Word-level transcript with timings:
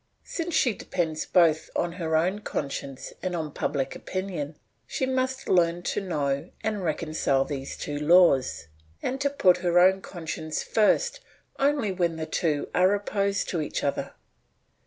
Since 0.23 0.55
she 0.55 0.73
depends 0.73 1.27
both 1.27 1.69
on 1.75 1.91
her 1.91 2.15
own 2.17 2.39
conscience 2.39 3.13
and 3.21 3.35
on 3.35 3.51
public 3.53 3.95
opinion, 3.95 4.55
she 4.87 5.05
must 5.05 5.47
learn 5.47 5.83
to 5.83 6.01
know 6.01 6.49
and 6.63 6.83
reconcile 6.83 7.45
these 7.45 7.77
two 7.77 7.99
laws, 7.99 8.65
and 9.03 9.21
to 9.21 9.29
put 9.29 9.57
her 9.57 9.77
own 9.77 10.01
conscience 10.01 10.63
first 10.63 11.19
only 11.59 11.91
when 11.91 12.15
the 12.15 12.25
two 12.25 12.67
are 12.73 12.95
opposed 12.95 13.47
to 13.49 13.61
each 13.61 13.83
other. 13.83 14.15